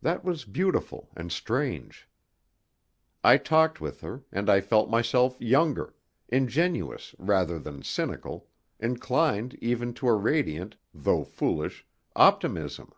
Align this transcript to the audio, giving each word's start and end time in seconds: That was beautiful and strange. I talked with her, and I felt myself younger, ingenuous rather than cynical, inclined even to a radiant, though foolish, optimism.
That 0.00 0.24
was 0.24 0.44
beautiful 0.44 1.10
and 1.16 1.32
strange. 1.32 2.08
I 3.24 3.36
talked 3.36 3.80
with 3.80 4.00
her, 4.00 4.22
and 4.30 4.48
I 4.48 4.60
felt 4.60 4.88
myself 4.88 5.36
younger, 5.40 5.96
ingenuous 6.28 7.16
rather 7.18 7.58
than 7.58 7.82
cynical, 7.82 8.46
inclined 8.78 9.54
even 9.54 9.92
to 9.94 10.06
a 10.08 10.14
radiant, 10.14 10.76
though 10.94 11.24
foolish, 11.24 11.84
optimism. 12.14 12.92